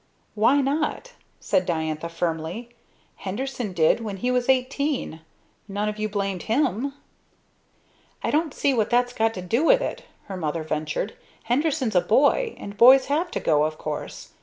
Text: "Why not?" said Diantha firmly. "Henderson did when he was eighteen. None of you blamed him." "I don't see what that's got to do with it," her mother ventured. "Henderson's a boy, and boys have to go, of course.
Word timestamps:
"Why 0.33 0.61
not?" 0.61 1.11
said 1.39 1.63
Diantha 1.67 2.09
firmly. 2.09 2.69
"Henderson 3.17 3.71
did 3.71 3.99
when 3.99 4.17
he 4.17 4.31
was 4.31 4.49
eighteen. 4.49 5.21
None 5.67 5.87
of 5.87 5.99
you 5.99 6.09
blamed 6.09 6.41
him." 6.49 6.93
"I 8.23 8.31
don't 8.31 8.51
see 8.51 8.73
what 8.73 8.89
that's 8.89 9.13
got 9.13 9.31
to 9.35 9.43
do 9.43 9.63
with 9.63 9.79
it," 9.79 10.05
her 10.23 10.37
mother 10.37 10.63
ventured. 10.63 11.13
"Henderson's 11.43 11.93
a 11.93 12.01
boy, 12.01 12.55
and 12.57 12.77
boys 12.79 13.05
have 13.13 13.29
to 13.29 13.39
go, 13.39 13.61
of 13.63 13.77
course. 13.77 14.29